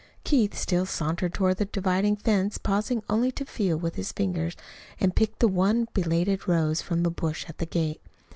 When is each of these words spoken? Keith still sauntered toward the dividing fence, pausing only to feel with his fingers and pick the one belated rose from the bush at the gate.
Keith 0.23 0.55
still 0.57 0.87
sauntered 0.87 1.31
toward 1.31 1.57
the 1.57 1.65
dividing 1.65 2.15
fence, 2.15 2.57
pausing 2.57 3.03
only 3.07 3.31
to 3.31 3.45
feel 3.45 3.77
with 3.77 3.93
his 3.97 4.11
fingers 4.11 4.55
and 4.99 5.15
pick 5.15 5.37
the 5.37 5.47
one 5.47 5.87
belated 5.93 6.47
rose 6.47 6.81
from 6.81 7.03
the 7.03 7.11
bush 7.11 7.45
at 7.47 7.59
the 7.59 7.67
gate. 7.67 8.01